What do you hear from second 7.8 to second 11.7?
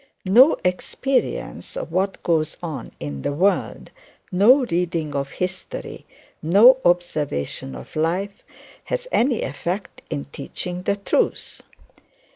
life, has any effect in teaching the truth.